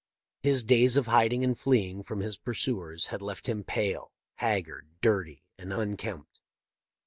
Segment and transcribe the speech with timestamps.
[0.41, 5.43] "His days of hiding and fleeing from his pursuers had left him pale, haggard, dirty,
[5.59, 6.39] and unkempt.